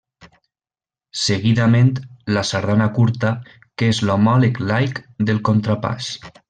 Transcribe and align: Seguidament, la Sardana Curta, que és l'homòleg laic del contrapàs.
Seguidament, 1.23 1.91
la 2.37 2.45
Sardana 2.53 2.89
Curta, 2.97 3.35
que 3.77 3.93
és 3.95 4.03
l'homòleg 4.09 4.61
laic 4.73 5.07
del 5.31 5.47
contrapàs. 5.53 6.15